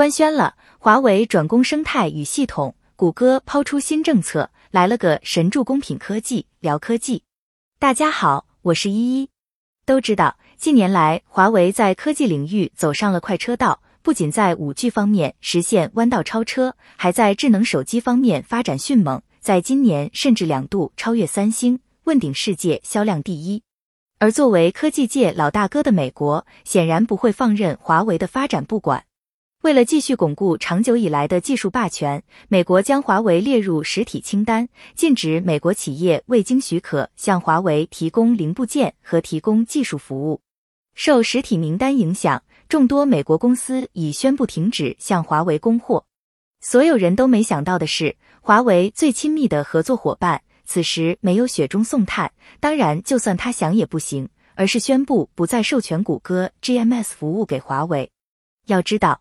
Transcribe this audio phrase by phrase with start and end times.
[0.00, 7.22] 官宣了，华为转攻生态与系统，谷歌抛出新政策，来了个神助攻品科技聊科技。
[7.78, 9.28] 大家好，我是依依。
[9.84, 23.62] 都知道，近年来华为在科技领域走上了快车道，不仅在五 G 方面实现弯道超车，还在智能手机方面发展迅猛，在今年甚至两度超越三星，问鼎世界销量第一。
[24.18, 29.04] 而作为科技界老大哥的美国，显然不会放任华为的发展不管。
[29.62, 40.40] 为了继续巩固长久以来的技术霸权，美国将华为列入实体清单，禁止美国企业未经许可向华为提供零部件和提供技术服务。
[40.94, 46.06] 受实体名单影响，众多美国公司已宣布停止向华为供货。
[46.62, 58.10] 所有人都没想到的是，华为最亲密的合作伙伴此时没有雪中送炭，当然，就算他想也不行，而是宣布不再授权谷歌 GMS 服务给华为。
[58.66, 59.20] 要知道。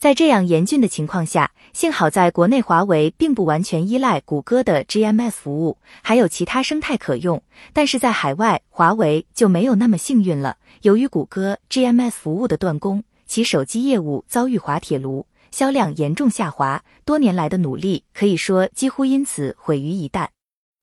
[0.00, 7.42] 在这样严峻的情况下，幸好在国内华为并不完全依赖谷歌的 GMS 服务，还有其他生态可用。
[7.74, 10.56] 但是在海外，华为就没有那么幸运了。
[10.80, 20.28] 由于谷歌 GMS 服务的断供，其手机业务遭遇滑铁卢，销量严重下滑，多年来的努力可以说几乎因此毁于一旦。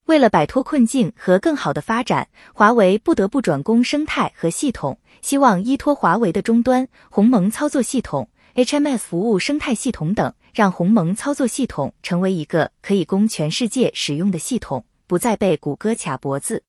[0.06, 8.30] 为了摆脱困境和更好的发展，华为不得不转攻生态和系统，希望依托华为的终端鸿蒙操作系统。
[8.58, 16.64] HMS 服务生态系统等，让鸿蒙操作系统成为一个可以供全世界使用的系统，不再被谷歌卡脖子。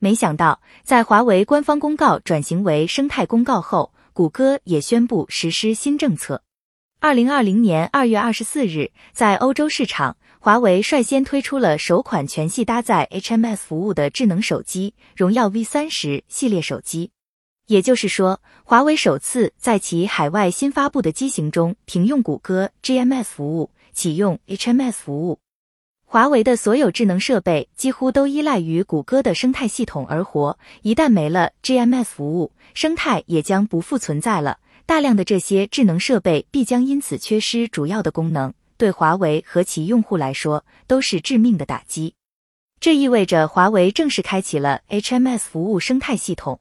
[0.00, 6.42] 没想到，在华为官方公告转型为生态公告后，谷歌也宣布实施新政策。
[6.98, 17.12] 二零二零年二月二十四日，在欧洲市场，华为率先推出了首款全系搭载 HMS 服务的智能手机——荣耀 V 三十系列手机。
[17.68, 25.38] 也就是说，华为首次在其海外新发布的机型中停用谷歌 GMS 服务，启用 HMS 服务。
[26.06, 34.58] 华为的所有智能设备几乎都依赖于谷歌的生态系统而活，一旦没了 GMS 服务，生态也将不复存在了。
[34.86, 42.14] 大量的这些智能设备必将因此缺失主要的功能，对华为和其用户来说都是致命的打击。
[42.80, 46.58] 这意味着华为正式开启了 HMS 服务生态系统。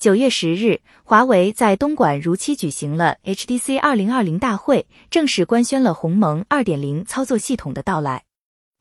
[0.00, 8.24] 九月十日，华为在东莞如期举行了 HTC 二零二零大会，正式官宣了鸿蒙二点零操作系统的到来。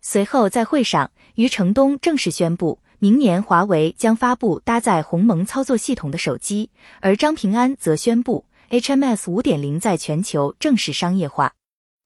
[0.01, 6.69] 随后，在会上，余承东正式宣布，明年华为将发布搭载鸿蒙操作系统的手机，
[7.01, 11.51] 而张平安则宣布 HMS 五点零在全球正式商业化。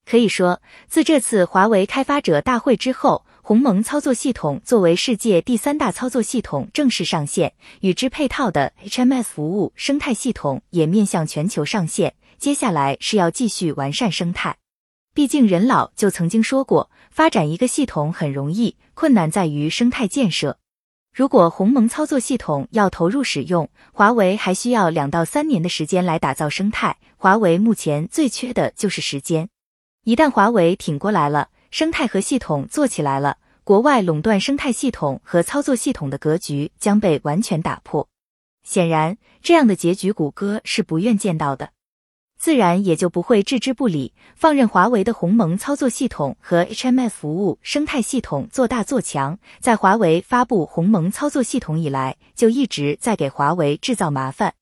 [0.09, 3.23] 可以说，自这次华为开发者大会之后。
[3.45, 12.15] 鸿蒙操作系统作为世界第三大操作系统正式上线，与之配套的 HMS 服务生态系统也面向全球上线。
[12.37, 14.55] 接下来是要继续完善生态。
[15.13, 20.57] 毕竟任老就曾经说过，发展一个系统很容易，困难在于生态建设。
[21.13, 26.95] 如果鸿蒙操作系统要投入使用，华为还需要两到三年的时间来打造生态。
[27.17, 29.49] 华为目前最缺的就是时间。
[30.05, 31.49] 一旦华为挺过来了。
[31.73, 38.07] 生态和系统做起来了，国外垄断生态系统和操作系统的格局将被完全打破。
[38.61, 41.71] 显然，这样的结局谷歌是不愿见到的，
[42.37, 49.39] 自然也就不会置之不理，放任华为的鸿蒙操作系统和 HMS 服务生态系统做大做强。
[49.59, 54.53] 在华为发布鸿蒙操作系统以来，就一直在给华为制造麻烦。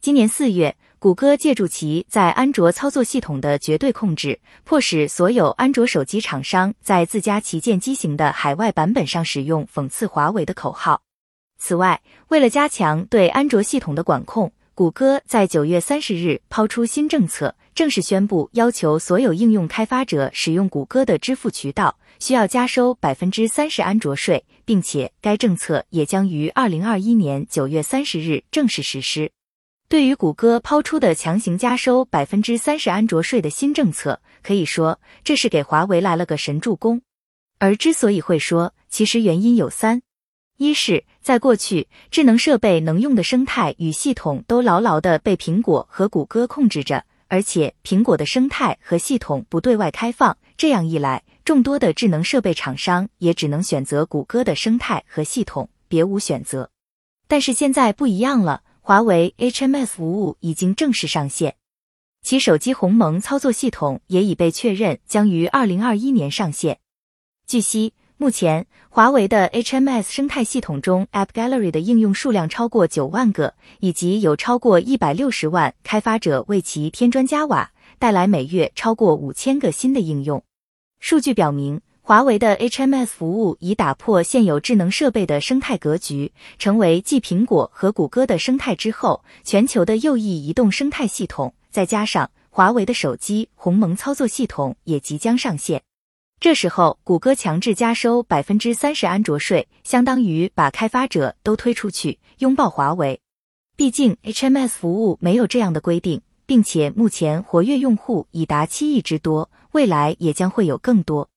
[0.00, 0.76] 今年四月。
[1.04, 11.02] 谷歌借助其在安卓操作系统的绝对控制，迫使所有安卓手机厂商在自家旗舰机型的海外版本上使用讽刺华为的口号。
[11.58, 29.30] 此外，为了加强对安卓系统的管控，谷歌在九月三十日抛出新政策，正式宣布要求所有应用开发者使用谷歌的支付渠道需要加收百分之三十安卓税，并且该政策也将于二零二一年九月三十日正式实施。
[29.88, 37.02] 对于谷歌抛出的强行加收百分之三十安卓税的新政策，可以说这是给华为来了个神助攻。
[37.58, 40.02] 而之所以会说，其实原因有三：
[40.56, 56.70] 一是，在过去，智能设备能用的生态与系统都牢牢的被苹果和谷歌控制着，而且苹果的生态和系统不对外开放，这样一来，众多的智能设备厂商也只能选择谷歌的生态和系统，别无选择。
[57.28, 58.62] 但是现在不一样了。
[58.86, 61.54] 华为 HMS 服务已经正式上线，
[62.20, 66.80] 其手机鸿蒙操作系统也已被确认将于二零二一年上线。
[67.46, 77.70] 据悉，目前华为的 HMS 生态系统中，App Gallery 的应用数量超过九万个，以及有超过一百六十万开发者为其添砖加瓦。
[77.98, 80.44] 带来每月超过五千个新的应用。
[81.00, 91.54] 数据表明，华为的 HMS 服务已打破现有智能设备的生态格局，成为继苹果和谷歌的生态之后，全球的又一移动生态系统。
[91.70, 95.82] 再加上华为的手机鸿蒙操作系统也即将上线。
[96.38, 103.18] 这时候，谷歌强制加收百分之三十安卓税，相当于把开发者都推出去，拥抱华为。
[103.76, 111.30] 毕竟，HMS 服务没有这样的规定，并且目前活跃用户已达七亿之多，未来也将会有更多。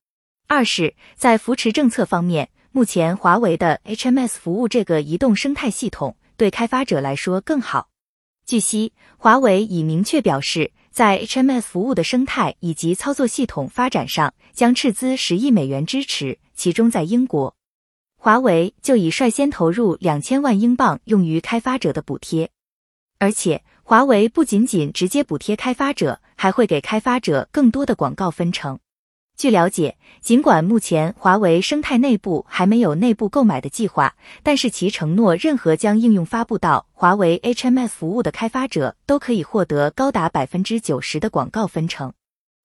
[0.47, 7.89] 二是，在扶持政策方面，目前华为的 HMS 服务这个移动生态系统对开发者来说更好。
[8.45, 10.71] 据悉，华为已明确表示。
[10.89, 16.39] 在 HMS 服务的生态以及操作系统发展上，将斥资十亿美元支持。
[16.55, 17.55] 其中，在英国，
[18.17, 22.49] 华为就已率先投入两千万英镑用于开发者的补贴。
[23.19, 28.79] 而且，华为不仅仅直接补贴开发者，还会给开发者更多的广告分成。
[29.37, 42.11] 据了解，尽管目前华为生态内部还没有内部购买的计划，但是其承诺，任何将应用发布到华为 HMS 服务的开发者都可以获得高达百分之九十的广告分成。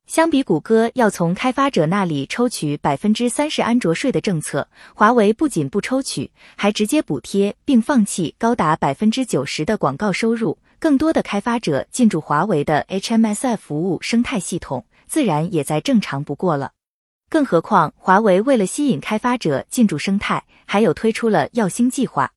[0.07, 10.57] 相比谷歌要从开发者那里抽取百分之三十安卓税的政策，华为不仅不抽取，还直接补贴，并放弃高达百分之九十的广告收入。
[10.79, 14.85] 更多的开发者进驻华为的 HMSF 服务生态系统。
[15.13, 16.73] 自然也再正常不过了，
[17.29, 22.33] 更何况华为为了吸引开发者进驻生态，还有推出了耀星计划。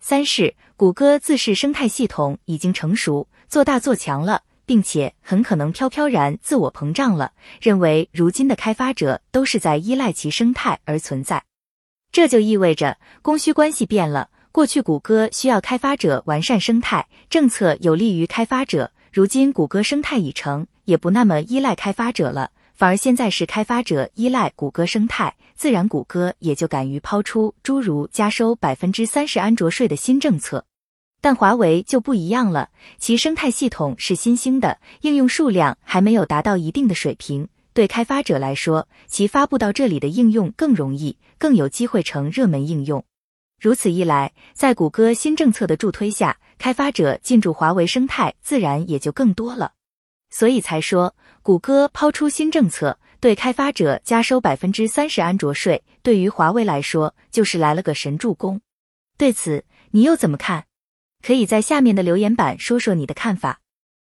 [0.00, 11.44] 三是谷歌自视生态系统已经成熟，做大做强了，并且很可能飘飘然自我膨胀了，认为如今的开发者都是在依赖其生态而存在。
[12.10, 18.92] 这就意味着供需关系变了，过去谷歌需要开发者完善生态，政策有利于开发者。
[19.12, 30.64] 如今谷歌生态已成，也不那么依赖开发者了，反而现在是开发者依赖谷歌生态，自然谷歌也就敢于抛出诸如加收百分之三十安卓税的新政策。
[31.20, 43.02] 但华为就不一样了，其生态系统是新兴的，应用数量还没有达到一定的水平，对开发者来说，其发布到这里的应用更容易，更有机会成热门应用。
[43.58, 49.72] 如此一来，在谷歌新政策的助推下，开发者进驻华为生态自然也就更多了。
[50.36, 58.60] 所以才说，谷歌抛出新政策，对开发者加收百分之三十安卓税，对于华为来说就是来了个神助攻。
[59.16, 60.64] 对此，你又怎么看？
[61.24, 63.60] 可以在下面的留言板说说你的看法。